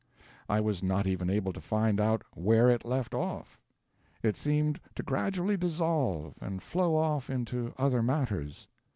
I 0.49 0.61
was 0.61 0.81
not 0.81 1.05
even 1.05 1.29
able 1.29 1.53
to 1.53 1.61
find 1.61 1.99
out 2.01 2.23
where 2.33 2.71
it 2.71 2.83
left 2.85 3.13
off. 3.13 3.59
It 4.23 4.35
seemed 4.35 4.79
to 4.95 5.03
gradually 5.03 5.57
dissolve 5.57 6.33
and 6.41 6.63
flow 6.63 6.95
off 6.95 7.29
into 7.29 7.75
other 7.77 8.01
matters. 8.01 8.67